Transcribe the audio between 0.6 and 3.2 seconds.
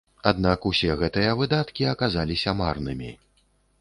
усе гэтыя выдаткі аказаліся марнымі.